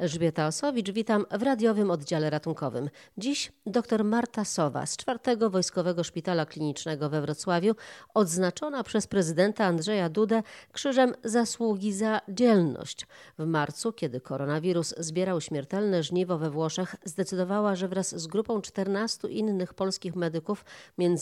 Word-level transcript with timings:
Elżbieta 0.00 0.46
Osowicz, 0.46 0.90
witam 0.90 1.26
w 1.38 1.42
radiowym 1.42 1.90
oddziale 1.90 2.30
ratunkowym. 2.30 2.90
Dziś 3.18 3.52
dr 3.66 4.04
Marta 4.04 4.44
Sowa 4.44 4.86
z 4.86 4.96
czwartego 4.96 5.50
Wojskowego 5.50 6.04
Szpitala 6.04 6.46
Klinicznego 6.46 7.08
we 7.08 7.20
Wrocławiu, 7.20 7.74
odznaczona 8.14 8.84
przez 8.84 9.06
prezydenta 9.06 9.64
Andrzeja 9.64 10.08
Dudę 10.08 10.42
krzyżem 10.72 11.14
zasługi 11.24 11.92
za 11.92 12.20
dzielność. 12.28 13.06
W 13.38 13.46
marcu, 13.46 13.92
kiedy 13.92 14.20
koronawirus 14.20 14.94
zbierał 14.98 15.40
śmiertelne 15.40 16.02
żniwo 16.02 16.38
we 16.38 16.50
Włoszech, 16.50 16.96
zdecydowała, 17.04 17.76
że 17.76 17.88
wraz 17.88 18.20
z 18.20 18.26
grupą 18.26 18.60
14 18.60 19.28
innych 19.28 19.74
polskich 19.74 20.16
medyków, 20.16 20.64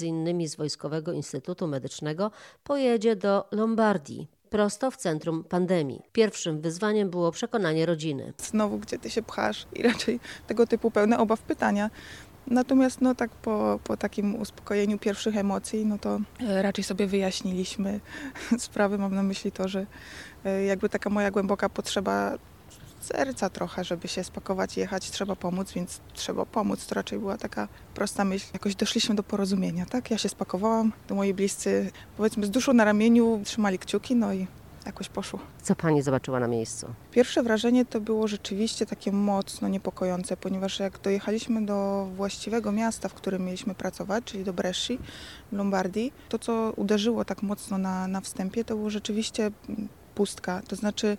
innymi 0.03 0.49
z 0.49 0.57
Wojskowego 0.57 1.13
Instytutu 1.13 1.67
Medycznego, 1.67 2.31
pojedzie 2.65 3.17
do 3.17 3.45
Lombardii, 3.53 4.29
prosto 4.51 4.91
w 4.91 4.97
centrum 4.97 5.45
pandemii. 5.45 6.03
Pierwszym 6.13 6.61
wyzwaniem 6.61 7.11
było 7.11 7.33
przekonanie 7.33 7.87
rodziny. 7.87 8.33
Znowu, 8.39 8.79
gdzie 8.79 8.99
ty 8.99 9.11
się 9.11 9.23
pchasz 9.23 9.67
i 9.73 9.83
raczej 9.83 10.21
tego 10.47 10.67
typu 10.67 10.91
pełne 10.91 11.19
obaw 11.19 11.43
pytania. 11.43 11.91
Natomiast 12.47 13.01
no 13.01 13.15
tak 13.15 13.31
po, 13.31 13.81
po 13.85 13.97
takim 13.97 14.37
uspokojeniu 14.37 14.99
pierwszych 14.99 15.37
emocji, 15.37 15.87
no 15.87 15.99
to 15.99 16.21
e, 16.41 16.63
raczej 16.63 16.85
sobie 16.85 17.07
wyjaśniliśmy 17.07 18.01
sprawy. 18.59 18.99
Mam 18.99 19.15
na 19.15 19.23
myśli 19.23 19.53
to, 19.53 19.69
że 19.69 19.87
e, 20.45 20.65
jakby 20.65 20.89
taka 20.89 21.11
moja 21.11 21.31
głęboka 21.31 21.69
potrzeba 21.69 22.39
serca 23.01 23.51
trochę, 23.51 23.85
żeby 23.85 24.09
się 24.09 24.25
spakować 24.25 24.77
i 24.77 24.81
jechać, 24.81 25.11
trzeba 25.11 25.37
pomóc, 25.37 25.73
więc 25.73 26.01
trzeba 26.13 26.47
pomóc. 26.47 26.87
To 26.87 26.95
raczej 26.95 27.19
była 27.19 27.37
taka 27.37 27.69
prosta 27.95 28.25
myśl. 28.25 28.47
Jakoś 28.53 28.75
doszliśmy 28.75 29.15
do 29.15 29.23
porozumienia, 29.23 29.87
tak? 29.87 30.11
Ja 30.11 30.19
się 30.19 30.29
spakowałam, 30.29 30.93
to 31.07 31.15
moi 31.15 31.35
bliscy, 31.35 31.91
powiedzmy, 32.17 32.47
z 32.47 32.51
duszą 32.51 32.73
na 32.73 32.85
ramieniu 32.85 33.41
trzymali 33.45 33.79
kciuki, 33.79 34.17
no 34.17 34.33
i 34.33 34.47
jakoś 34.87 35.09
poszło. 35.09 35.41
Co 35.63 35.77
pani 35.77 36.03
zobaczyła 36.03 36.41
na 36.41 36.49
miejscu? 36.49 36.87
Pierwsze 37.11 37.43
wrażenie 37.43 37.85
to 37.85 38.01
było 38.01 38.29
rzeczywiście 38.29 38.87
takie 38.87 39.13
mocno 39.13 39.69
niepokojące, 39.69 40.37
ponieważ 40.37 40.81
jak 40.81 40.99
dojechaliśmy 40.99 41.67
do 41.67 42.09
właściwego 42.17 42.73
miasta, 42.73 43.09
w 43.09 43.15
którym 43.15 43.45
mieliśmy 43.45 43.75
pracować, 43.75 44.25
czyli 44.25 44.45
do 44.45 44.53
Bresci, 44.53 44.99
w 45.53 45.57
Lombardii, 45.57 46.13
to 46.29 46.39
co 46.39 46.73
uderzyło 46.77 47.25
tak 47.25 47.43
mocno 47.43 47.79
na, 47.79 48.09
na 48.09 48.21
wstępie, 48.21 48.65
to 48.65 48.77
było 48.77 48.91
rzeczywiście 48.91 49.51
pustka. 50.15 50.63
To 50.69 50.77
znaczy 50.77 51.17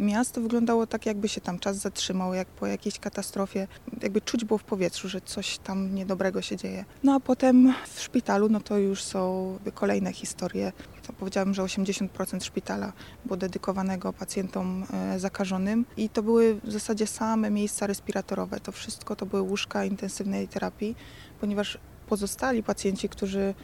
miasto 0.00 0.40
wyglądało 0.40 0.86
tak, 0.86 1.06
jakby 1.06 1.28
się 1.28 1.40
tam 1.40 1.58
czas 1.58 1.76
zatrzymał, 1.76 2.34
jak 2.34 2.48
po 2.48 2.66
jakiejś 2.66 2.98
katastrofie. 2.98 3.68
Jakby 4.02 4.20
czuć 4.20 4.44
było 4.44 4.58
w 4.58 4.64
powietrzu, 4.64 5.08
że 5.08 5.20
coś 5.20 5.58
tam 5.58 5.94
niedobrego 5.94 6.42
się 6.42 6.56
dzieje. 6.56 6.84
No 7.02 7.14
a 7.14 7.20
potem 7.20 7.74
w 7.94 8.00
szpitalu, 8.00 8.48
no 8.48 8.60
to 8.60 8.78
już 8.78 9.02
są 9.02 9.58
kolejne 9.74 10.12
historie. 10.12 10.72
To 11.06 11.12
powiedziałabym, 11.12 11.54
że 11.54 11.62
80% 11.62 12.44
szpitala 12.44 12.92
było 13.24 13.36
dedykowanego 13.36 14.12
pacjentom 14.12 14.84
e, 14.92 15.18
zakażonym 15.18 15.84
i 15.96 16.08
to 16.08 16.22
były 16.22 16.60
w 16.64 16.72
zasadzie 16.72 17.06
same 17.06 17.50
miejsca 17.50 17.86
respiratorowe. 17.86 18.60
To 18.60 18.72
wszystko 18.72 19.16
to 19.16 19.26
były 19.26 19.42
łóżka 19.42 19.84
intensywnej 19.84 20.48
terapii, 20.48 20.96
ponieważ 21.40 21.78
pozostali 22.08 22.62
pacjenci, 22.62 23.08
którzy 23.08 23.54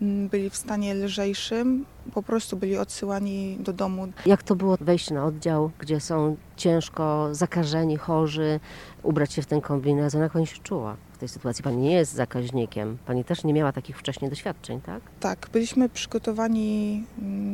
byli 0.00 0.50
w 0.50 0.56
stanie 0.56 0.94
lżejszym, 0.94 1.84
po 2.14 2.22
prostu 2.22 2.56
byli 2.56 2.78
odsyłani 2.78 3.56
do 3.60 3.72
domu. 3.72 4.08
Jak 4.26 4.42
to 4.42 4.56
było 4.56 4.76
wejść 4.80 5.10
na 5.10 5.24
oddział, 5.24 5.70
gdzie 5.78 6.00
są 6.00 6.36
ciężko 6.56 7.28
zakażeni, 7.32 7.96
chorzy, 7.96 8.60
ubrać 9.02 9.32
się 9.32 9.42
w 9.42 9.46
ten 9.46 9.60
kombinezon? 9.60 10.22
Jak 10.22 10.32
pani 10.32 10.46
się 10.46 10.58
czuła 10.58 10.96
w 11.12 11.18
tej 11.18 11.28
sytuacji? 11.28 11.64
Pani 11.64 11.76
nie 11.76 11.92
jest 11.92 12.12
zakaźnikiem, 12.12 12.98
pani 13.06 13.24
też 13.24 13.44
nie 13.44 13.52
miała 13.52 13.72
takich 13.72 13.98
wcześniej 13.98 14.30
doświadczeń, 14.30 14.80
tak? 14.80 15.02
Tak, 15.20 15.48
byliśmy 15.52 15.88
przygotowani, 15.88 17.04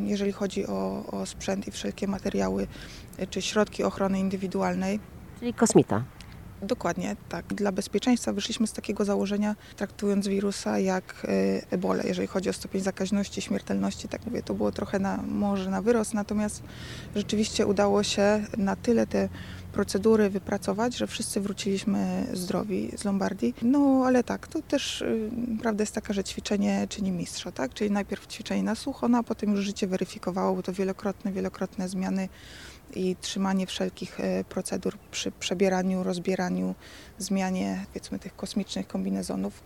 jeżeli 0.04 0.32
chodzi 0.32 0.66
o, 0.66 1.04
o 1.06 1.26
sprzęt 1.26 1.68
i 1.68 1.70
wszelkie 1.70 2.08
materiały, 2.08 2.66
czy 3.30 3.42
środki 3.42 3.84
ochrony 3.84 4.18
indywidualnej. 4.18 5.00
Czyli 5.38 5.54
kosmita. 5.54 6.04
Dokładnie, 6.62 7.16
tak. 7.28 7.46
Dla 7.46 7.72
bezpieczeństwa 7.72 8.32
wyszliśmy 8.32 8.66
z 8.66 8.72
takiego 8.72 9.04
założenia, 9.04 9.56
traktując 9.76 10.28
wirusa 10.28 10.78
jak 10.78 11.26
e, 11.28 11.28
ebolę, 11.70 12.04
jeżeli 12.06 12.28
chodzi 12.28 12.50
o 12.50 12.52
stopień 12.52 12.80
zakaźności, 12.82 13.42
śmiertelności. 13.42 14.08
Tak 14.08 14.26
mówię, 14.26 14.42
to 14.42 14.54
było 14.54 14.72
trochę 14.72 14.98
na, 14.98 15.16
może 15.16 15.70
na 15.70 15.82
wyrost, 15.82 16.14
natomiast 16.14 16.62
rzeczywiście 17.16 17.66
udało 17.66 18.02
się 18.02 18.44
na 18.56 18.76
tyle 18.76 19.06
te 19.06 19.28
procedury 19.72 20.30
wypracować, 20.30 20.96
że 20.96 21.06
wszyscy 21.06 21.40
wróciliśmy 21.40 22.26
zdrowi 22.32 22.90
z 22.96 23.04
Lombardii. 23.04 23.54
No 23.62 24.02
ale 24.06 24.24
tak, 24.24 24.46
to 24.46 24.62
też 24.62 25.00
y, 25.00 25.30
prawda 25.60 25.82
jest 25.82 25.94
taka, 25.94 26.12
że 26.12 26.24
ćwiczenie 26.24 26.86
czyni 26.88 27.12
mistrza, 27.12 27.52
tak? 27.52 27.74
Czyli 27.74 27.90
najpierw 27.90 28.26
ćwiczenie 28.26 28.62
na 28.62 28.74
sucho, 28.74 29.08
no 29.08 29.18
a 29.18 29.22
potem 29.22 29.50
już 29.50 29.60
życie 29.60 29.86
weryfikowało, 29.86 30.56
bo 30.56 30.62
to 30.62 30.72
wielokrotne, 30.72 31.32
wielokrotne 31.32 31.88
zmiany 31.88 32.28
i 32.94 33.16
trzymanie 33.20 33.66
wszelkich 33.66 34.20
e, 34.20 34.44
procedur 34.44 34.98
przy 35.10 35.30
przebieraniu, 35.30 36.02
rozbieraniu, 36.02 36.74
zmianie 37.18 37.84
powiedzmy 37.92 38.18
tych 38.18 38.36
kosmicznych 38.36 38.86
kombinezonów, 38.86 39.62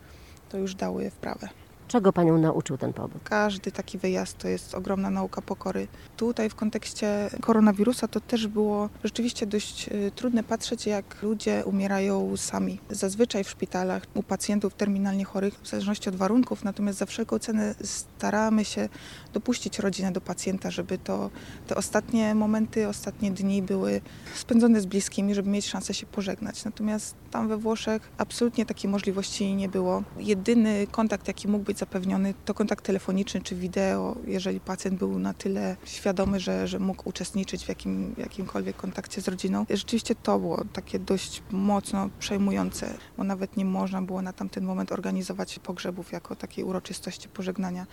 to 0.48 0.58
już 0.58 0.74
dały 0.74 1.10
wprawę. 1.10 1.48
Czego 1.88 2.12
Panią 2.12 2.38
nauczył 2.38 2.78
ten 2.78 2.92
pobyt? 2.92 3.22
Każdy 3.24 3.72
taki 3.72 3.98
wyjazd 3.98 4.38
to 4.38 4.48
jest 4.48 4.74
ogromna 4.74 5.10
nauka 5.10 5.42
pokory. 5.42 5.88
Tutaj 6.16 6.50
w 6.50 6.54
kontekście 6.54 7.30
koronawirusa 7.40 8.08
to 8.08 8.20
też 8.20 8.46
było 8.46 8.88
rzeczywiście 9.04 9.46
dość 9.46 9.88
y, 9.88 10.12
trudne 10.14 10.42
patrzeć, 10.42 10.86
jak 10.86 11.22
ludzie 11.22 11.62
umierają 11.64 12.36
sami. 12.36 12.80
Zazwyczaj 12.90 13.44
w 13.44 13.50
szpitalach 13.50 14.02
u 14.14 14.22
pacjentów 14.22 14.74
terminalnie 14.74 15.24
chorych, 15.24 15.54
w 15.62 15.68
zależności 15.68 16.08
od 16.08 16.16
warunków, 16.16 16.64
natomiast 16.64 16.98
za 16.98 17.06
wszelką 17.06 17.38
cenę 17.38 17.74
staramy 17.84 18.64
się 18.64 18.88
dopuścić 19.32 19.78
rodzinę 19.78 20.12
do 20.12 20.20
pacjenta, 20.20 20.70
żeby 20.70 20.98
to 20.98 21.30
te 21.66 21.76
ostatnie 21.76 22.34
momenty, 22.34 22.88
ostatnie 22.88 23.30
dni 23.30 23.62
były 23.62 24.00
spędzone 24.34 24.80
z 24.80 24.86
bliskimi, 24.86 25.34
żeby 25.34 25.50
mieć 25.50 25.66
szansę 25.66 25.94
się 25.94 26.06
pożegnać. 26.06 26.64
Natomiast 26.64 27.14
tam 27.30 27.48
we 27.48 27.56
Włoszech 27.56 28.10
absolutnie 28.18 28.66
takiej 28.66 28.90
możliwości 28.90 29.54
nie 29.54 29.68
było. 29.68 30.02
Jedyny 30.18 30.86
kontakt, 30.90 31.28
jaki 31.28 31.48
mógł 31.48 31.64
być 31.64 31.75
być 31.76 31.80
zapewniony 31.80 32.34
to 32.44 32.54
kontakt 32.54 32.84
telefoniczny 32.84 33.40
czy 33.40 33.54
wideo, 33.54 34.16
jeżeli 34.26 34.60
pacjent 34.60 34.98
był 34.98 35.18
na 35.18 35.34
tyle 35.34 35.76
świadomy, 35.84 36.40
że, 36.40 36.68
że 36.68 36.78
mógł 36.78 37.08
uczestniczyć 37.08 37.64
w 37.64 37.68
jakim, 37.68 38.14
jakimkolwiek 38.18 38.76
kontakcie 38.76 39.20
z 39.20 39.28
rodziną. 39.28 39.66
Rzeczywiście 39.70 40.14
to 40.14 40.38
było 40.38 40.64
takie 40.72 40.98
dość 40.98 41.42
mocno 41.50 42.08
przejmujące, 42.18 42.94
bo 43.16 43.24
nawet 43.24 43.56
nie 43.56 43.64
można 43.64 44.02
było 44.02 44.22
na 44.22 44.32
tamten 44.32 44.64
moment 44.64 44.92
organizować 44.92 45.58
pogrzebów 45.58 46.12
jako 46.12 46.36
takiej 46.36 46.64
uroczystości 46.64 47.28
pożegnania. 47.28 47.86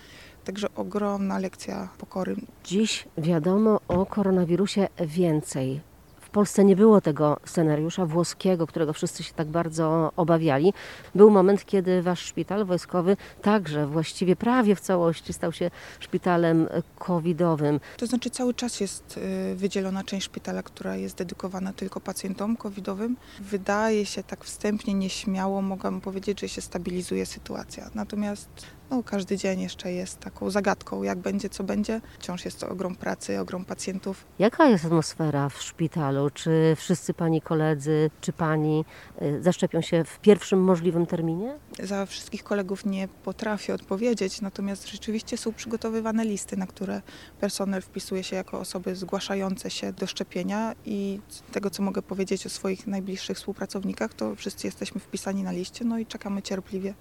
Także 0.46 0.68
ogromna 0.76 1.40
lekcja 1.40 1.90
pokory. 1.98 2.36
Dziś 2.64 3.08
wiadomo 3.18 3.80
o 3.88 4.06
koronawirusie 4.06 4.88
więcej. 5.00 5.93
Polsce 6.34 6.64
nie 6.64 6.76
było 6.76 7.02
tego 7.02 7.38
scenariusza 7.46 8.06
włoskiego, 8.06 8.68
którego 8.68 8.94
wszyscy 8.94 9.24
się 9.24 9.34
tak 9.34 9.48
bardzo 9.48 10.12
obawiali. 10.16 10.74
Był 11.16 11.30
moment, 11.30 11.66
kiedy 11.66 12.02
wasz 12.02 12.20
szpital 12.20 12.66
wojskowy 12.66 13.18
także 13.42 13.88
właściwie 13.88 14.36
prawie 14.36 14.76
w 14.76 14.80
całości 14.80 15.34
stał 15.34 15.52
się 15.52 15.72
szpitalem 16.00 16.68
covidowym. 17.00 17.80
To 17.98 18.08
znaczy 18.08 18.30
cały 18.30 18.54
czas 18.54 18.80
jest 18.80 19.18
y, 19.52 19.56
wydzielona 19.56 20.04
część 20.04 20.26
szpitala, 20.26 20.64
która 20.64 20.96
jest 20.96 21.16
dedykowana 21.18 21.74
tylko 21.74 22.02
pacjentom 22.02 22.58
covidowym. 22.58 23.18
Wydaje 23.40 24.06
się 24.06 24.24
tak 24.24 24.44
wstępnie, 24.44 24.94
nieśmiało, 24.94 25.62
mogłam 25.62 26.02
powiedzieć, 26.02 26.40
że 26.42 26.50
się 26.50 26.62
stabilizuje 26.62 27.26
sytuacja. 27.26 27.90
Natomiast 27.96 28.50
no, 28.92 29.04
każdy 29.04 29.38
dzień 29.38 29.62
jeszcze 29.62 29.92
jest 29.92 30.20
taką 30.20 30.50
zagadką, 30.50 31.04
jak 31.04 31.20
będzie, 31.20 31.50
co 31.50 31.64
będzie. 31.64 32.02
Wciąż 32.20 32.46
jest 32.46 32.60
to 32.60 32.70
ogrom 32.70 32.96
pracy, 32.96 33.40
ogrom 33.40 33.66
pacjentów. 33.66 34.26
Jaka 34.40 34.66
jest 34.66 34.86
atmosfera 34.86 35.50
w 35.50 35.62
szpitalu? 35.62 36.30
Czy 36.30 36.74
wszyscy 36.78 37.14
pani 37.14 37.42
koledzy, 37.42 38.10
czy 38.22 38.34
pani 38.34 38.86
y, 39.22 39.44
zaszczepią 39.44 39.82
się 39.82 40.04
w 40.04 40.20
pierwszym 40.20 40.64
możliwym 40.64 41.06
terminie? 41.06 41.60
Za 41.84 42.06
wszystkich 42.06 42.44
kolegów 42.44 42.86
nie 42.86 43.08
potrafię 43.08 43.74
odpowiedzieć, 43.74 44.42
natomiast 44.42 44.90
rzeczywiście 44.90 45.38
są 45.38 45.54
przygotowywane 45.54 46.26
listy, 46.26 46.58
na 46.58 46.68
które 46.68 47.02
personel 47.40 47.82
wpisuje 47.82 48.24
się 48.24 48.36
jako 48.36 48.60
osoby 48.60 48.96
zgłaszające 48.96 49.70
się 49.70 49.94
do 49.94 50.08
szczepienia 50.08 50.76
i 50.86 51.20
z 51.28 51.42
tego, 51.42 51.70
co 51.70 51.84
mogę 51.84 52.02
powiedzieć 52.02 52.46
o 52.46 52.50
swoich 52.50 52.88
najbliższych 52.88 53.38
współpracownikach, 53.38 54.14
to 54.14 54.36
wszyscy 54.36 54.68
jesteśmy 54.68 55.02
wpisani 55.02 55.44
na 55.44 55.52
liście, 55.52 55.86
no 55.86 55.98
i 56.00 56.06
czekamy 56.06 56.42
cierpliwie, 56.42 56.94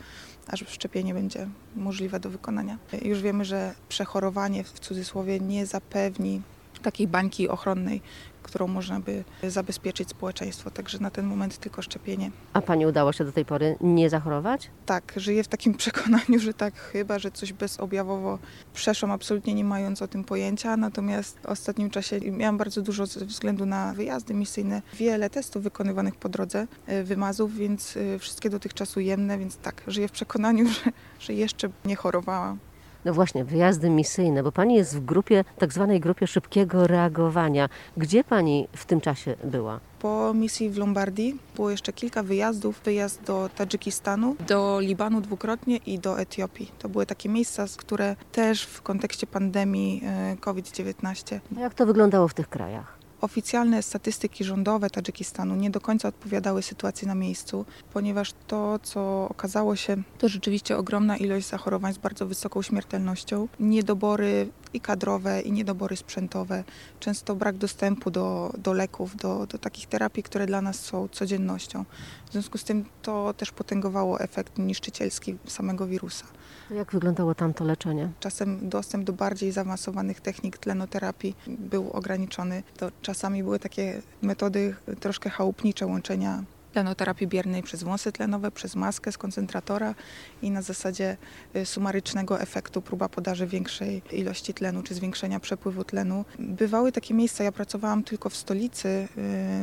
aż 0.46 0.64
szczepienie 0.68 1.14
będzie 1.14 1.48
możliwe 1.76 2.20
do 2.20 2.30
wykonania. 2.30 2.78
Już 3.02 3.22
wiemy, 3.22 3.44
że 3.44 3.74
przechorowanie 3.88 4.64
w 4.64 4.80
cudzysłowie 4.80 5.40
nie 5.40 5.66
zapewni 5.66 6.42
takiej 6.82 7.08
bańki 7.08 7.48
ochronnej, 7.48 8.00
którą 8.42 8.66
można 8.66 9.00
by 9.00 9.24
zabezpieczyć 9.42 10.08
społeczeństwo. 10.08 10.70
Także 10.70 10.98
na 10.98 11.10
ten 11.10 11.26
moment 11.26 11.58
tylko 11.58 11.82
szczepienie. 11.82 12.30
A 12.52 12.60
Pani 12.60 12.86
udało 12.86 13.12
się 13.12 13.24
do 13.24 13.32
tej 13.32 13.44
pory 13.44 13.76
nie 13.80 14.10
zachorować? 14.10 14.70
Tak, 14.86 15.12
żyję 15.16 15.44
w 15.44 15.48
takim 15.48 15.74
przekonaniu, 15.82 16.38
że 16.38 16.54
tak, 16.54 16.74
chyba, 16.74 17.18
że 17.18 17.30
coś 17.30 17.52
bezobjawowo 17.52 18.38
przeszłam, 18.74 19.10
absolutnie 19.10 19.54
nie 19.54 19.64
mając 19.64 20.02
o 20.02 20.08
tym 20.08 20.24
pojęcia. 20.24 20.76
Natomiast 20.76 21.38
w 21.40 21.46
ostatnim 21.46 21.90
czasie 21.90 22.20
miałam 22.20 22.58
bardzo 22.58 22.82
dużo 22.82 23.06
ze 23.06 23.26
względu 23.26 23.66
na 23.66 23.94
wyjazdy 23.94 24.34
misyjne, 24.34 24.82
wiele 24.94 25.30
testów 25.30 25.62
wykonywanych 25.62 26.16
po 26.16 26.28
drodze, 26.28 26.66
e, 26.86 27.04
wymazów, 27.04 27.56
więc 27.56 27.96
e, 27.96 28.18
wszystkie 28.18 28.50
dotychczas 28.50 28.96
ujemne, 28.96 29.38
więc 29.38 29.56
tak, 29.56 29.82
żyję 29.86 30.08
w 30.08 30.12
przekonaniu, 30.12 30.68
że, 30.74 30.90
że 31.20 31.32
jeszcze 31.32 31.68
nie 31.84 31.96
chorowałam. 31.96 32.58
No 33.04 33.12
właśnie, 33.14 33.44
wyjazdy 33.44 33.90
misyjne, 33.90 34.42
bo 34.42 34.52
pani 34.52 34.74
jest 34.74 34.96
w 34.96 35.04
grupie, 35.04 35.44
tak 35.58 35.72
zwanej 35.72 36.00
grupie 36.00 36.26
szybkiego 36.26 36.86
reagowania. 36.86 37.68
Gdzie 37.96 38.24
pani 38.24 38.68
w 38.72 38.84
tym 38.84 39.00
czasie 39.00 39.34
była? 39.44 39.80
Po 39.98 40.34
misji 40.34 40.70
w 40.70 40.78
Lombardii 40.78 41.38
było 41.56 41.70
jeszcze 41.70 41.92
kilka 41.92 42.22
wyjazdów. 42.22 42.80
Wyjazd 42.84 43.22
do 43.22 43.50
Tadżykistanu, 43.56 44.36
do 44.48 44.80
Libanu 44.80 45.20
dwukrotnie 45.20 45.76
i 45.76 45.98
do 45.98 46.20
Etiopii. 46.20 46.70
To 46.78 46.88
były 46.88 47.06
takie 47.06 47.28
miejsca, 47.28 47.64
które 47.76 48.16
też 48.32 48.62
w 48.62 48.82
kontekście 48.82 49.26
pandemii 49.26 50.02
e, 50.04 50.36
COVID-19 50.40 51.38
A 51.56 51.60
jak 51.60 51.74
to 51.74 51.86
wyglądało 51.86 52.28
w 52.28 52.34
tych 52.34 52.48
krajach? 52.48 53.01
Oficjalne 53.22 53.82
statystyki 53.82 54.44
rządowe 54.44 54.90
Tadżykistanu 54.90 55.56
nie 55.56 55.70
do 55.70 55.80
końca 55.80 56.08
odpowiadały 56.08 56.62
sytuacji 56.62 57.08
na 57.08 57.14
miejscu, 57.14 57.64
ponieważ 57.92 58.32
to, 58.46 58.78
co 58.78 59.28
okazało 59.28 59.76
się, 59.76 59.96
to 60.18 60.28
rzeczywiście 60.28 60.76
ogromna 60.76 61.16
ilość 61.16 61.48
zachorowań 61.48 61.94
z 61.94 61.98
bardzo 61.98 62.26
wysoką 62.26 62.62
śmiertelnością, 62.62 63.48
niedobory 63.60 64.48
i 64.74 64.80
kadrowe, 64.80 65.40
i 65.40 65.52
niedobory 65.52 65.96
sprzętowe, 65.96 66.64
często 67.00 67.34
brak 67.34 67.56
dostępu 67.56 68.10
do, 68.10 68.52
do 68.58 68.72
leków, 68.72 69.16
do, 69.16 69.46
do 69.46 69.58
takich 69.58 69.86
terapii, 69.86 70.22
które 70.22 70.46
dla 70.46 70.62
nas 70.62 70.80
są 70.80 71.08
codziennością. 71.08 71.84
W 72.28 72.32
związku 72.32 72.58
z 72.58 72.64
tym 72.64 72.84
to 73.02 73.34
też 73.34 73.50
potęgowało 73.50 74.20
efekt 74.20 74.58
niszczycielski 74.58 75.36
samego 75.46 75.86
wirusa. 75.86 76.24
Jak 76.70 76.92
wyglądało 76.92 77.34
tamto 77.34 77.64
leczenie? 77.64 78.08
Czasem 78.20 78.68
dostęp 78.68 79.04
do 79.04 79.12
bardziej 79.12 79.52
zaawansowanych 79.52 80.20
technik 80.20 80.58
tlenoterapii 80.58 81.34
był 81.46 81.90
ograniczony. 81.90 82.62
To 82.76 82.90
czasami 83.02 83.42
były 83.42 83.58
takie 83.58 84.02
metody 84.22 84.74
troszkę 85.00 85.30
chałupnicze 85.30 85.86
łączenia 85.86 86.44
tlenoterapii 86.72 87.26
biernej 87.26 87.62
przez 87.62 87.82
wąsy 87.82 88.12
tlenowe, 88.12 88.50
przez 88.50 88.76
maskę 88.76 89.12
z 89.12 89.18
koncentratora 89.18 89.94
i 90.42 90.50
na 90.50 90.62
zasadzie 90.62 91.16
y, 91.56 91.66
sumarycznego 91.66 92.40
efektu 92.40 92.82
próba 92.82 93.08
podaży 93.08 93.46
większej 93.46 94.02
ilości 94.12 94.54
tlenu 94.54 94.82
czy 94.82 94.94
zwiększenia 94.94 95.40
przepływu 95.40 95.84
tlenu. 95.84 96.24
Bywały 96.38 96.92
takie 96.92 97.14
miejsca, 97.14 97.44
ja 97.44 97.52
pracowałam 97.52 98.04
tylko 98.04 98.30
w 98.30 98.36
stolicy, 98.36 98.88
y, 98.88 99.08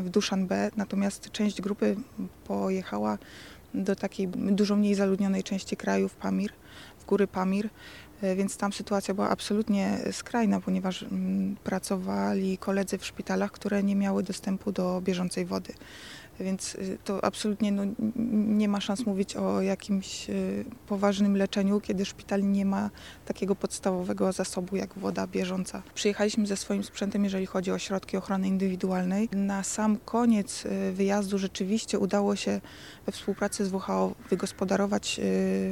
w 0.03 0.09
Dushanbe, 0.09 0.71
natomiast 0.77 1.31
część 1.31 1.61
grupy 1.61 1.95
pojechała 2.47 3.17
do 3.73 3.95
takiej 3.95 4.27
dużo 4.27 4.75
mniej 4.75 4.95
zaludnionej 4.95 5.44
części 5.44 5.77
kraju, 5.77 6.09
w 6.09 6.15
Pamir, 6.15 6.51
w 7.00 7.06
góry 7.06 7.27
Pamir, 7.27 7.69
y, 8.23 8.35
więc 8.35 8.57
tam 8.57 8.73
sytuacja 8.73 9.13
była 9.13 9.29
absolutnie 9.29 9.97
skrajna, 10.11 10.61
ponieważ 10.61 11.03
mm, 11.03 11.56
pracowali 11.63 12.57
koledzy 12.57 12.97
w 12.97 13.06
szpitalach, 13.06 13.51
które 13.51 13.83
nie 13.83 13.95
miały 13.95 14.23
dostępu 14.23 14.71
do 14.71 15.01
bieżącej 15.01 15.45
wody. 15.45 15.73
Więc 16.39 16.75
y, 16.75 16.97
to 17.03 17.24
absolutnie 17.25 17.71
no, 17.71 17.83
nie 18.47 18.68
ma 18.68 18.81
szans 18.81 19.06
mówić 19.06 19.36
o 19.36 19.62
jakimś 19.62 20.30
y, 20.30 20.65
poważnym 20.88 21.38
leczeniu, 21.38 21.81
kiedy 21.81 22.06
szpital 22.06 22.51
nie 22.51 22.65
ma 22.65 22.89
takiego 23.25 23.56
podstawowego 23.56 24.31
zasobu 24.31 24.75
jak 24.75 24.94
woda 24.94 25.27
bieżąca. 25.27 25.81
Przyjechaliśmy 25.94 26.47
ze 26.47 26.57
swoim 26.57 26.83
sprzętem, 26.83 27.24
jeżeli 27.24 27.45
chodzi 27.45 27.71
o 27.71 27.77
środki 27.80 28.18
ochrony 28.18 28.47
indywidualnej. 28.47 29.30
Na 29.31 29.63
sam 29.63 29.97
koniec 30.06 30.65
y, 30.65 30.91
wyjazdu 30.91 31.38
rzeczywiście 31.38 32.00
udało 32.00 32.36
się 32.36 32.62
we 33.06 33.12
współpracy 33.12 33.65
z 33.65 33.74
WHO 33.74 34.15
wygospodarować 34.30 35.19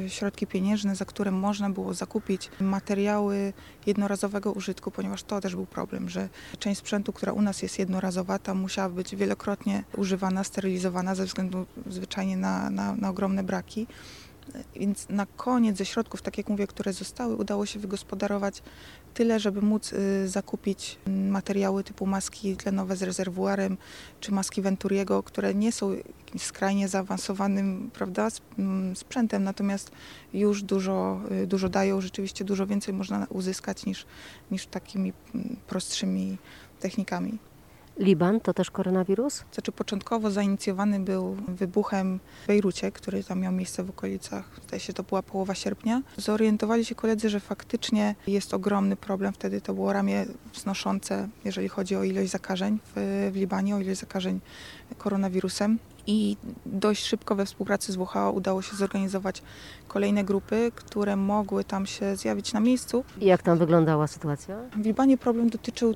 środki 0.08 0.46
pieniężne, 0.46 0.96
za 0.96 1.04
które 1.04 1.30
można 1.30 1.70
było 1.70 1.94
zakupić 1.94 2.50
materiały 2.60 3.52
jednorazowego 3.86 4.52
użytku, 4.52 4.90
ponieważ 4.90 5.22
to 5.22 5.40
też 5.40 5.54
był 5.54 5.66
problem, 5.66 6.08
że 6.08 6.28
część 6.58 6.80
sprzętu, 6.80 7.12
która 7.12 7.32
u 7.32 7.42
nas 7.42 7.62
jest 7.62 7.78
jednorazowa, 7.78 8.38
tam 8.38 8.58
musiała 8.58 8.88
być 8.88 9.16
wielokrotnie 9.16 9.84
używana, 9.96 10.44
sterylizowana 10.58 11.14
ze 11.14 11.24
względu 11.24 11.66
zwyczajnie 11.86 12.36
na, 12.36 12.70
na, 12.70 12.96
na 12.96 13.10
ogromne 13.10 13.42
braki. 13.42 13.86
Więc 14.76 15.08
na 15.08 15.26
koniec 15.26 15.76
ze 15.76 15.84
środków, 15.84 16.22
tak 16.22 16.38
jak 16.38 16.48
mówię, 16.48 16.66
które 16.66 16.92
zostały, 16.92 17.36
udało 17.36 17.66
się 17.66 17.80
wygospodarować 17.80 18.62
tyle, 19.14 19.40
żeby 19.40 19.62
móc 19.62 19.92
y, 19.92 20.28
zakupić 20.28 20.98
materiały 21.06 21.84
typu 21.84 22.06
maski 22.06 22.56
tlenowe 22.56 22.96
z 22.96 23.02
rezerwuarem, 23.02 23.76
czy 24.20 24.32
maski 24.32 24.62
Venturiego, 24.62 25.22
które 25.22 25.54
nie 25.54 25.72
są 25.72 25.92
jakimś 25.92 26.42
skrajnie 26.42 26.88
zaawansowanym 26.88 27.90
prawda, 27.94 28.28
sprzętem, 28.94 29.44
natomiast 29.44 29.90
już 30.32 30.62
dużo, 30.62 31.20
y, 31.42 31.46
dużo 31.46 31.68
dają, 31.68 32.00
rzeczywiście 32.00 32.44
dużo 32.44 32.66
więcej 32.66 32.94
można 32.94 33.26
uzyskać 33.30 33.86
niż, 33.86 34.06
niż 34.50 34.66
takimi 34.66 35.12
prostszymi 35.66 36.38
technikami. 36.80 37.38
Liban 37.98 38.40
to 38.40 38.54
też 38.54 38.70
koronawirus? 38.70 39.44
Znaczy 39.52 39.72
początkowo 39.72 40.30
zainicjowany 40.30 41.00
był 41.00 41.36
wybuchem 41.48 42.20
w 42.44 42.46
Bejrucie, 42.46 42.92
który 42.92 43.24
tam 43.24 43.40
miał 43.40 43.52
miejsce 43.52 43.84
w 43.84 43.90
okolicach, 43.90 44.60
zdaje 44.66 44.80
się 44.80 44.92
to 44.92 45.02
była 45.02 45.22
połowa 45.22 45.54
sierpnia. 45.54 46.02
Zorientowali 46.16 46.84
się 46.84 46.94
koledzy, 46.94 47.30
że 47.30 47.40
faktycznie 47.40 48.14
jest 48.26 48.54
ogromny 48.54 48.96
problem. 48.96 49.32
Wtedy 49.32 49.60
to 49.60 49.74
było 49.74 49.92
ramię 49.92 50.26
wznoszące, 50.52 51.28
jeżeli 51.44 51.68
chodzi 51.68 51.96
o 51.96 52.04
ilość 52.04 52.30
zakażeń 52.30 52.78
w, 52.96 53.30
w 53.32 53.36
Libanie, 53.36 53.76
o 53.76 53.80
ilość 53.80 54.00
zakażeń 54.00 54.40
koronawirusem 54.98 55.78
i 56.06 56.36
dość 56.66 57.04
szybko 57.04 57.34
we 57.34 57.46
współpracy 57.46 57.92
z 57.92 57.96
WHO 57.96 58.32
udało 58.32 58.62
się 58.62 58.76
zorganizować 58.76 59.42
kolejne 59.88 60.24
grupy, 60.24 60.72
które 60.74 61.16
mogły 61.16 61.64
tam 61.64 61.86
się 61.86 62.16
zjawić 62.16 62.52
na 62.52 62.60
miejscu. 62.60 63.04
I 63.20 63.26
jak 63.26 63.42
tam 63.42 63.58
wyglądała 63.58 64.06
sytuacja? 64.06 64.56
W 64.76 64.84
Libanie 64.84 65.18
problem 65.18 65.50
dotyczył 65.50 65.94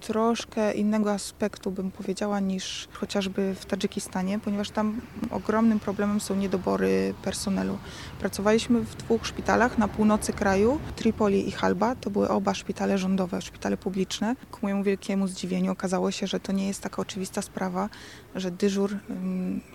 troszkę 0.00 0.74
innego 0.74 1.12
aspektu, 1.12 1.70
bym 1.70 1.90
powiedziała, 1.90 2.40
niż 2.40 2.88
chociażby 2.92 3.54
w 3.54 3.66
Tadżykistanie, 3.66 4.38
ponieważ 4.38 4.70
tam 4.70 5.00
ogromnym 5.30 5.80
problemem 5.80 6.20
są 6.20 6.36
niedobory 6.36 7.14
personelu. 7.22 7.78
Pracowaliśmy 8.20 8.80
w 8.80 8.94
dwóch 8.94 9.26
szpitalach 9.26 9.78
na 9.78 9.88
północy 9.88 10.32
kraju, 10.32 10.80
Tripoli 10.96 11.48
i 11.48 11.50
Halba. 11.50 11.94
To 11.94 12.10
były 12.10 12.28
oba 12.28 12.54
szpitale 12.54 12.98
rządowe, 12.98 13.42
szpitale 13.42 13.76
publiczne. 13.76 14.36
Ku 14.50 14.58
mojemu 14.62 14.82
wielkiemu 14.82 15.26
zdziwieniu 15.26 15.72
okazało 15.72 16.10
się, 16.10 16.26
że 16.26 16.40
to 16.40 16.52
nie 16.52 16.66
jest 16.66 16.80
taka 16.80 17.02
oczywista 17.02 17.42
sprawa, 17.42 17.88
że 18.34 18.50
dyżur 18.50 18.98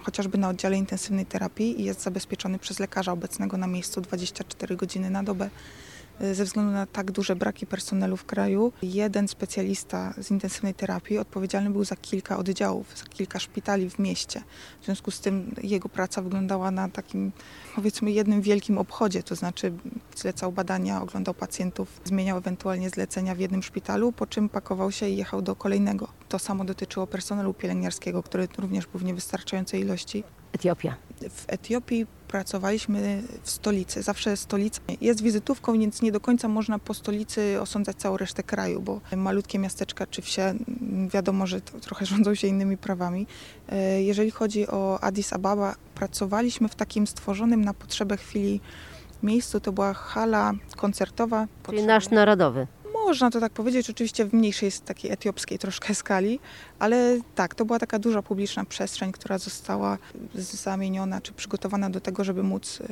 chociażby 0.04 0.38
na 0.38 0.50
oddziale 0.50 0.78
intensywnej 0.78 1.26
terapii 1.26 1.84
jest 1.84 2.02
zabezpieczony 2.02 2.60
przez 2.60 2.80
lekarza 2.80 3.12
obecnego 3.12 3.58
na 3.58 3.68
miejscu 3.68 4.02
24 4.02 4.76
godziny 4.76 5.10
na 5.10 5.24
dobę 5.24 5.50
ze 6.34 6.44
względu 6.44 6.72
na 6.72 6.86
tak 6.86 7.12
duże 7.12 7.36
braki 7.36 7.66
personelu 7.68 8.18
w 8.18 8.26
kraju, 8.26 8.74
jeden 8.82 9.28
specjalista 9.28 10.14
z 10.18 10.32
intensywnej 10.32 10.74
terapii 10.74 11.18
odpowiedzialny 11.18 11.70
był 11.70 11.84
za 11.84 11.96
kilka 11.96 12.38
oddziałów, 12.38 12.98
za 12.98 13.06
kilka 13.06 13.40
szpitali 13.40 13.90
w 13.90 14.00
mieście. 14.00 14.44
W 14.82 14.86
związku 14.86 15.12
z 15.12 15.20
tym 15.20 15.56
jego 15.64 15.90
praca 15.90 16.22
wyglądała 16.22 16.72
na 16.72 16.90
takim, 16.90 17.32
powiedzmy, 17.76 18.12
jednym 18.12 18.42
wielkim 18.42 18.78
obchodzie, 18.78 19.24
to 19.24 19.36
znaczy 19.36 19.74
zlecał 20.16 20.52
badania, 20.52 21.02
oglądał 21.02 21.34
pacjentów, 21.34 22.02
zmieniał 22.04 22.38
ewentualnie 22.38 22.90
zlecenia 22.90 23.36
w 23.36 23.40
jednym 23.40 23.64
szpitalu, 23.64 24.12
po 24.12 24.28
czym 24.28 24.50
pakował 24.50 24.92
się 24.92 25.10
i 25.10 25.18
jechał 25.18 25.42
do 25.42 25.56
kolejnego. 25.56 26.08
To 26.30 26.40
samo 26.40 26.66
dotyczyło 26.66 27.08
personelu 27.08 27.54
pielęgniarskiego, 27.54 28.24
który 28.24 28.48
również 28.58 28.88
był 28.88 29.00
w 29.00 29.04
niewystarczającej 29.04 29.82
ilości. 29.82 30.24
Etiopia. 30.54 30.96
W 31.30 31.46
Etiopii 31.48 32.06
pracowaliśmy 32.28 33.24
w 33.44 33.50
stolicy. 33.50 34.02
Zawsze 34.02 34.38
stolica 34.38 34.82
jest 35.02 35.22
wizytówką, 35.22 35.80
więc 35.80 36.02
nie 36.02 36.12
do 36.12 36.20
końca 36.20 36.48
można 36.48 36.80
po 36.80 36.94
stolicy 36.94 37.62
osądzać 37.62 37.98
całą 37.98 38.18
resztę 38.18 38.44
kraju, 38.44 38.82
bo 38.82 39.02
malutkie 39.16 39.60
miasteczka 39.60 40.08
czy 40.08 40.22
wsie, 40.22 40.54
wiadomo, 41.14 41.48
że 41.48 41.62
trochę 41.62 42.06
rządzą 42.16 42.36
się 42.36 42.48
innymi 42.48 42.78
prawami. 42.78 43.28
E, 43.70 44.04
jeżeli 44.04 44.32
chodzi 44.32 44.68
o 44.68 45.00
Addis 45.02 45.34
Ababa, 45.34 45.76
pracowaliśmy 45.96 46.70
w 46.70 46.76
takim 46.76 47.08
stworzonym 47.08 47.66
na 47.66 47.74
potrzebę 47.74 48.18
chwili 48.18 48.62
miejscu. 49.24 49.60
To 49.60 49.72
była 49.72 49.94
hala 49.94 50.54
koncertowa. 50.76 51.48
Czyli 51.66 51.84
nasz 51.84 52.10
narodowy. 52.10 52.68
Można 53.08 53.32
to 53.32 53.40
tak 53.40 53.52
powiedzieć, 53.52 53.90
oczywiście 53.90 54.26
w 54.26 54.34
mniejszej 54.34 54.72
takiej 54.86 55.12
etiopskiej 55.12 55.60
troszkę 55.60 55.96
skali, 55.96 56.40
ale 56.80 57.20
tak, 57.36 57.56
to 57.56 57.66
była 57.66 57.80
taka 57.80 58.00
duża 58.00 58.22
publiczna 58.22 58.66
przestrzeń, 58.66 59.12
która 59.12 59.38
została 59.38 59.98
zamieniona 60.36 61.22
czy 61.22 61.34
przygotowana 61.34 61.90
do 61.90 62.02
tego, 62.02 62.24
żeby 62.24 62.44
móc 62.44 62.82
y, 62.82 62.88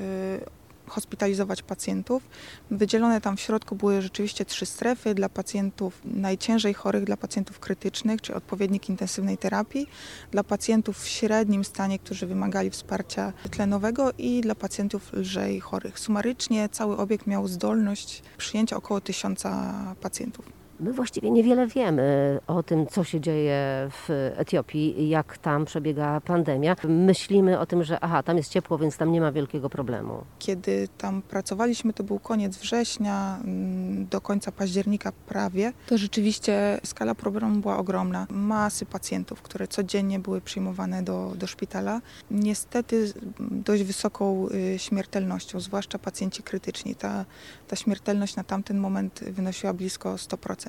hospitalizować 0.88 1.64
pacjentów. 1.64 2.24
Wydzielone 2.72 3.22
tam 3.22 3.38
w 3.38 3.42
środku 3.42 3.76
były 3.76 4.02
rzeczywiście 4.02 4.46
trzy 4.46 4.66
strefy 4.66 5.16
dla 5.16 5.30
pacjentów 5.30 6.02
najciężej 6.06 6.74
chorych, 6.74 7.04
dla 7.04 7.18
pacjentów 7.18 7.60
krytycznych, 7.60 8.22
czy 8.22 8.36
odpowiednik 8.36 8.90
intensywnej 8.90 9.38
terapii, 9.38 9.88
dla 10.32 10.44
pacjentów 10.44 11.00
w 11.00 11.08
średnim 11.08 11.66
stanie, 11.66 12.00
którzy 12.00 12.28
wymagali 12.28 12.70
wsparcia 12.70 13.34
tlenowego 13.52 14.12
i 14.18 14.42
dla 14.42 14.56
pacjentów 14.56 15.14
lżej 15.14 15.60
chorych. 15.60 16.00
Sumarycznie 16.00 16.70
cały 16.70 16.98
obiekt 16.98 17.28
miał 17.28 17.48
zdolność 17.48 18.24
przyjęcia 18.38 18.78
około 18.78 19.02
tysiąca 19.02 19.74
pacjentów. 20.02 20.65
My 20.80 20.94
właściwie 20.94 21.32
niewiele 21.32 21.68
wiemy 21.68 22.40
o 22.48 22.64
tym, 22.64 22.88
co 22.88 23.04
się 23.04 23.22
dzieje 23.22 23.90
w 23.92 24.10
Etiopii, 24.38 25.10
jak 25.10 25.38
tam 25.38 25.66
przebiega 25.66 26.22
pandemia. 26.22 26.76
Myślimy 26.84 27.60
o 27.60 27.66
tym, 27.66 27.84
że 27.84 28.00
aha, 28.00 28.24
tam 28.24 28.38
jest 28.38 28.52
ciepło, 28.52 28.78
więc 28.78 28.98
tam 28.98 29.12
nie 29.12 29.22
ma 29.22 29.32
wielkiego 29.32 29.70
problemu. 29.70 30.24
Kiedy 30.40 30.88
tam 30.98 31.22
pracowaliśmy, 31.22 31.94
to 31.94 32.04
był 32.04 32.20
koniec 32.20 32.58
września 32.58 33.40
mm, 33.44 34.08
do 34.08 34.22
końca 34.22 34.52
października 34.52 35.12
prawie, 35.12 35.74
to 35.88 35.98
rzeczywiście 35.98 36.80
skala 36.84 37.16
problemu 37.16 37.62
była 37.62 37.78
ogromna. 37.78 38.28
Masy 38.30 38.86
pacjentów, 38.86 39.42
które 39.42 39.68
codziennie 39.68 40.20
były 40.20 40.42
przyjmowane 40.42 41.04
do, 41.04 41.34
do 41.36 41.48
szpitala. 41.48 42.02
Niestety 42.32 43.14
dość 43.40 43.84
wysoką 43.84 44.48
y, 44.50 44.80
śmiertelnością, 44.80 45.60
zwłaszcza 45.60 46.00
pacjenci 46.00 46.44
krytyczni. 46.44 46.96
Ta, 46.96 47.26
ta 47.68 47.76
śmiertelność 47.76 48.36
na 48.36 48.44
tamten 48.44 48.78
moment 48.78 49.24
wynosiła 49.24 49.74
blisko 49.74 50.16
100%. 50.16 50.65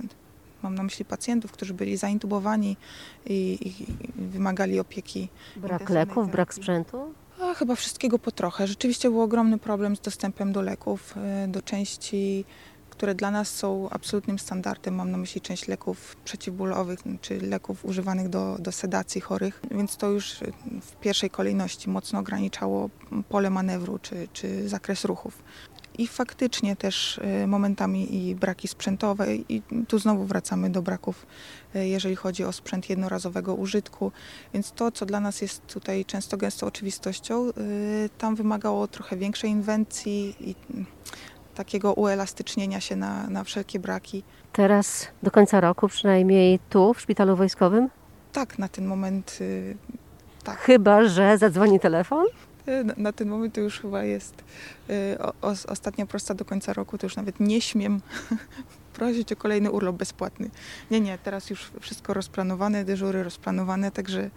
Mam 0.62 0.74
na 0.74 0.82
myśli 0.82 1.04
pacjentów, 1.04 1.52
którzy 1.52 1.74
byli 1.74 1.96
zaintubowani 1.96 2.76
i, 3.26 3.58
i 3.68 3.86
wymagali 4.22 4.80
opieki. 4.80 5.28
Brak 5.56 5.90
leków, 5.90 6.30
brak 6.30 6.54
sprzętu? 6.54 7.14
A, 7.40 7.54
chyba 7.54 7.74
wszystkiego 7.74 8.18
po 8.18 8.30
trochę. 8.30 8.66
Rzeczywiście 8.66 9.10
był 9.10 9.22
ogromny 9.22 9.58
problem 9.58 9.96
z 9.96 10.00
dostępem 10.00 10.52
do 10.52 10.62
leków, 10.62 11.14
y, 11.44 11.48
do 11.48 11.62
części, 11.62 12.44
które 12.90 13.14
dla 13.14 13.30
nas 13.30 13.48
są 13.48 13.90
absolutnym 13.90 14.38
standardem. 14.38 14.94
Mam 14.94 15.10
na 15.10 15.18
myśli 15.18 15.40
część 15.40 15.68
leków 15.68 16.16
przeciwbólowych 16.24 16.98
czy 17.20 17.40
leków 17.40 17.84
używanych 17.84 18.28
do, 18.28 18.56
do 18.58 18.72
sedacji 18.72 19.20
chorych, 19.20 19.60
więc 19.70 19.96
to 19.96 20.10
już 20.10 20.42
y, 20.42 20.52
w 20.80 20.96
pierwszej 20.96 21.30
kolejności 21.30 21.90
mocno 21.90 22.18
ograniczało 22.18 22.90
pole 23.28 23.50
manewru 23.50 23.98
czy, 23.98 24.28
czy 24.32 24.68
zakres 24.68 25.04
ruchów. 25.04 25.42
I 25.98 26.06
faktycznie 26.06 26.76
też 26.76 27.18
y, 27.42 27.46
momentami 27.46 28.28
i 28.28 28.34
braki 28.34 28.68
sprzętowe, 28.68 29.34
i 29.34 29.62
tu 29.88 29.98
znowu 29.98 30.24
wracamy 30.24 30.70
do 30.70 30.82
braków, 30.82 31.26
y, 31.76 31.88
jeżeli 31.88 32.16
chodzi 32.16 32.44
o 32.44 32.52
sprzęt 32.52 32.90
jednorazowego 32.90 33.54
użytku. 33.54 34.12
Więc 34.54 34.72
to, 34.72 34.90
co 34.90 35.06
dla 35.06 35.20
nas 35.20 35.40
jest 35.42 35.66
tutaj 35.66 36.04
często 36.04 36.36
gęsto 36.36 36.66
oczywistością, 36.66 37.48
y, 37.48 37.52
tam 38.18 38.36
wymagało 38.36 38.88
trochę 38.88 39.16
większej 39.16 39.50
inwencji 39.50 40.36
i 40.40 40.54
mm, 40.74 40.86
takiego 41.54 41.92
uelastycznienia 41.92 42.80
się 42.80 42.96
na, 42.96 43.26
na 43.26 43.44
wszelkie 43.44 43.78
braki. 43.78 44.22
Teraz 44.52 45.08
do 45.22 45.30
końca 45.30 45.60
roku, 45.60 45.88
przynajmniej 45.88 46.58
tu 46.70 46.94
w 46.94 47.00
szpitalu 47.00 47.36
wojskowym? 47.36 47.88
Tak, 48.32 48.58
na 48.58 48.68
ten 48.68 48.86
moment, 48.86 49.38
Tak. 50.44 50.58
Chyba, 50.58 51.04
że 51.04 51.38
zadzwoni 51.38 51.80
telefon? 51.80 52.26
Na, 52.84 52.94
na 52.96 53.12
ten 53.12 53.28
moment 53.28 53.54
to 53.54 53.60
już 53.60 53.80
chyba 53.80 54.04
jest 54.04 54.44
y, 54.90 55.18
o, 55.18 55.32
os- 55.40 55.66
ostatnia 55.66 56.06
prosta 56.06 56.34
do 56.34 56.44
końca 56.44 56.72
roku, 56.72 56.98
to 56.98 57.06
już 57.06 57.16
nawet 57.16 57.40
nie 57.40 57.60
śmiem 57.60 58.00
prosić 58.96 59.32
o 59.32 59.36
kolejny 59.36 59.70
urlop 59.70 59.96
bezpłatny. 59.96 60.50
Nie, 60.90 61.00
nie, 61.00 61.18
teraz 61.18 61.50
już 61.50 61.70
wszystko 61.80 62.14
rozplanowane, 62.14 62.84
dyżury 62.84 63.22
rozplanowane, 63.24 63.90
także 63.90 64.30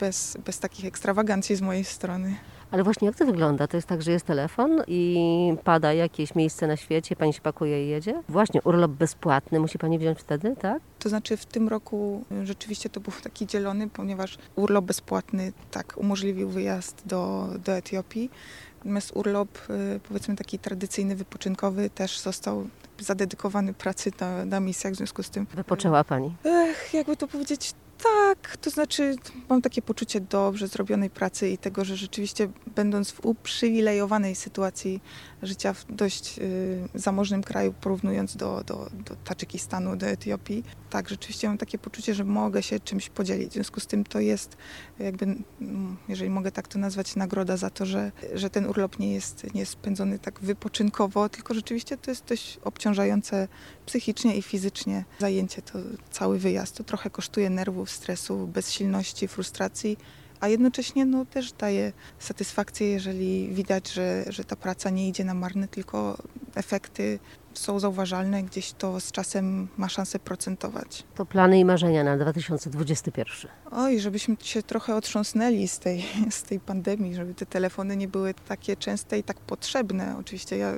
bez, 0.00 0.36
bez 0.44 0.58
takich 0.58 0.84
ekstrawagancji 0.84 1.56
z 1.56 1.60
mojej 1.60 1.84
strony. 1.84 2.36
Ale 2.70 2.84
właśnie 2.84 3.06
jak 3.06 3.16
to 3.16 3.26
wygląda? 3.26 3.66
To 3.66 3.76
jest 3.76 3.88
tak, 3.88 4.02
że 4.02 4.10
jest 4.10 4.26
telefon 4.26 4.82
i 4.86 5.56
pada 5.64 5.92
jakieś 5.92 6.34
miejsce 6.34 6.66
na 6.66 6.76
świecie, 6.76 7.16
pani 7.16 7.32
się 7.32 7.40
pakuje 7.40 7.86
i 7.86 7.88
jedzie? 7.88 8.22
Właśnie, 8.28 8.62
urlop 8.62 8.90
bezpłatny 8.90 9.60
musi 9.60 9.78
pani 9.78 9.98
wziąć 9.98 10.18
wtedy, 10.18 10.56
tak? 10.60 10.82
To 10.98 11.08
znaczy 11.08 11.36
w 11.36 11.46
tym 11.46 11.68
roku 11.68 12.24
rzeczywiście 12.44 12.90
to 12.90 13.00
był 13.00 13.12
taki 13.22 13.46
dzielony, 13.46 13.88
ponieważ 13.88 14.38
urlop 14.56 14.84
bezpłatny 14.84 15.52
tak 15.70 15.94
umożliwił 15.96 16.48
wyjazd 16.48 17.02
do, 17.06 17.48
do 17.64 17.72
Etiopii. 17.72 18.30
Natomiast 18.78 19.12
urlop 19.16 19.58
y, 19.70 20.00
powiedzmy 20.08 20.36
taki 20.36 20.58
tradycyjny, 20.58 21.16
wypoczynkowy 21.16 21.90
też 21.90 22.18
został 22.18 22.66
zadedykowany 22.98 23.74
pracy 23.74 24.12
na, 24.20 24.44
na 24.44 24.60
misjach, 24.60 24.92
w 24.92 24.96
związku 24.96 25.22
z 25.22 25.30
tym 25.30 25.46
Wypoczęła 25.54 26.04
pani. 26.04 26.36
Ech, 26.44 26.94
jakby 26.94 27.16
to 27.16 27.28
powiedzieć, 27.28 27.74
tak, 28.04 28.56
to 28.56 28.70
znaczy 28.70 29.16
mam 29.48 29.62
takie 29.62 29.82
poczucie 29.82 30.20
dobrze 30.20 30.68
zrobionej 30.68 31.10
pracy 31.10 31.50
i 31.50 31.58
tego, 31.58 31.84
że 31.84 31.96
rzeczywiście 31.96 32.48
będąc 32.74 33.10
w 33.10 33.26
uprzywilejowanej 33.26 34.34
sytuacji 34.34 35.00
życia 35.42 35.72
w 35.72 35.84
dość 35.88 36.38
y, 36.38 36.88
zamożnym 36.94 37.42
kraju, 37.42 37.74
porównując 37.80 38.36
do, 38.36 38.62
do, 38.66 38.90
do 39.04 39.16
Tadżykistanu, 39.16 39.96
do 39.96 40.06
Etiopii, 40.06 40.64
tak, 40.90 41.08
rzeczywiście 41.08 41.48
mam 41.48 41.58
takie 41.58 41.78
poczucie, 41.78 42.14
że 42.14 42.24
mogę 42.24 42.62
się 42.62 42.80
czymś 42.80 43.08
podzielić. 43.08 43.50
W 43.50 43.52
związku 43.52 43.80
z 43.80 43.86
tym 43.86 44.04
to 44.04 44.20
jest 44.20 44.56
jakby, 44.98 45.24
mm, 45.24 45.96
jeżeli 46.08 46.30
mogę 46.30 46.52
tak 46.52 46.68
to 46.68 46.78
nazwać, 46.78 47.16
nagroda 47.16 47.56
za 47.56 47.70
to, 47.70 47.86
że, 47.86 48.12
że 48.34 48.50
ten 48.50 48.66
urlop 48.66 48.98
nie 48.98 49.14
jest, 49.14 49.54
nie 49.54 49.60
jest 49.60 49.72
spędzony 49.72 50.18
tak 50.18 50.40
wypoczynkowo, 50.40 51.28
tylko 51.28 51.54
rzeczywiście 51.54 51.96
to 51.96 52.10
jest 52.10 52.24
dość 52.24 52.58
obciążające 52.64 53.48
psychicznie 53.86 54.36
i 54.36 54.42
fizycznie 54.42 55.04
zajęcie, 55.18 55.62
to 55.62 55.78
cały 56.10 56.38
wyjazd. 56.38 56.76
To 56.76 56.84
trochę 56.84 57.10
kosztuje 57.10 57.50
nerwów, 57.50 57.90
stresu, 57.94 58.46
bezsilności, 58.46 59.28
frustracji, 59.28 59.96
a 60.40 60.48
jednocześnie 60.48 61.06
no, 61.06 61.24
też 61.24 61.52
daje 61.52 61.92
satysfakcję, 62.18 62.88
jeżeli 62.88 63.48
widać, 63.48 63.92
że, 63.92 64.24
że 64.28 64.44
ta 64.44 64.56
praca 64.56 64.90
nie 64.90 65.08
idzie 65.08 65.24
na 65.24 65.34
marne, 65.34 65.68
tylko 65.68 66.18
efekty 66.54 67.18
są 67.54 67.80
zauważalne, 67.80 68.42
gdzieś 68.42 68.72
to 68.72 69.00
z 69.00 69.12
czasem 69.12 69.68
ma 69.76 69.88
szansę 69.88 70.18
procentować. 70.18 71.04
To 71.14 71.26
plany 71.26 71.58
i 71.58 71.64
marzenia 71.64 72.04
na 72.04 72.16
2021. 72.16 73.50
Oj, 73.70 74.00
żebyśmy 74.00 74.36
się 74.42 74.62
trochę 74.62 74.94
otrząsnęli 74.96 75.68
z 75.68 75.78
tej, 75.78 76.04
z 76.30 76.42
tej 76.42 76.60
pandemii, 76.60 77.14
żeby 77.14 77.34
te 77.34 77.46
telefony 77.46 77.96
nie 77.96 78.08
były 78.08 78.34
takie 78.48 78.76
częste 78.76 79.18
i 79.18 79.22
tak 79.22 79.40
potrzebne. 79.40 80.16
Oczywiście 80.20 80.56
ja 80.56 80.72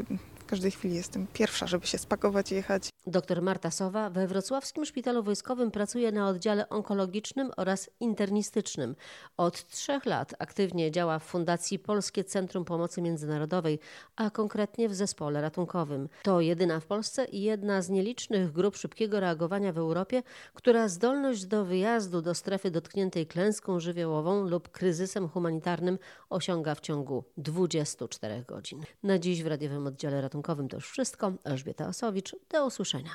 w 0.47 0.49
każdej 0.49 0.71
chwili 0.71 0.95
jestem 0.95 1.27
pierwsza, 1.33 1.67
żeby 1.67 1.87
się 1.87 1.99
spakować 1.99 2.53
i 2.53 2.55
jechać. 2.55 2.89
Dr 3.07 3.43
Marta 3.43 3.71
Sowa 3.71 4.11
we 4.11 4.27
Wrocławskim 4.27 4.85
Szpitalu 4.85 5.23
Wojskowym 5.23 5.71
pracuje 5.71 6.13
na 6.13 6.29
oddziale 6.29 6.69
onkologicznym 6.69 7.51
oraz 7.57 7.91
internistycznym. 8.01 8.97
Od 9.37 9.67
trzech 9.69 10.07
lat 10.07 10.35
aktywnie 10.39 10.91
działa 10.91 11.19
w 11.19 11.25
Fundacji 11.25 11.79
Polskie 11.79 12.25
Centrum 12.25 12.65
Pomocy 12.65 13.03
Międzynarodowej, 13.03 13.79
a 14.17 14.31
konkretnie 14.31 14.89
w 14.89 14.95
zespole 14.95 15.41
ratunkowym. 15.41 16.09
To 16.23 16.41
jedyna 16.41 16.81
w 16.81 16.87
Polsce 16.87 17.25
i 17.25 17.43
jedna 17.43 17.83
z 17.83 17.91
nielicznych 17.91 18.53
grup 18.53 18.77
szybkiego 18.77 19.21
reagowania 19.21 19.73
w 19.73 19.79
Europie, 19.79 20.23
która 20.55 20.89
zdolność 20.89 21.47
do 21.47 21.65
wyjazdu 21.65 22.23
do 22.23 22.35
strefy 22.35 22.71
dotkniętej 22.71 23.27
klęską 23.27 23.81
żywiołową 23.81 24.49
lub 24.49 24.69
kryzysem 24.69 25.29
humanitarnym 25.29 25.99
osiąga 26.31 26.75
w 26.75 26.81
ciągu 26.81 27.25
24 27.37 28.45
godzin. 28.49 28.83
Na 29.03 29.19
dziś 29.19 29.43
w 29.43 29.47
radiowym 29.47 29.87
oddziale 29.87 30.21
ratunkowym 30.37 30.69
to 30.69 30.77
już 30.77 30.91
wszystko. 30.91 31.33
Elżbieta 31.45 31.87
Osowicz, 31.89 32.37
do 32.51 32.67
usłyszenia. 32.67 33.11